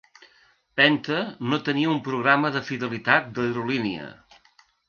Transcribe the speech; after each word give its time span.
Penta 0.79 1.17
no 1.51 1.59
tenia 1.69 1.91
un 1.97 2.01
programa 2.09 2.53
de 2.57 2.65
fidelitat 2.71 3.31
d'aerolínia. 3.37 4.13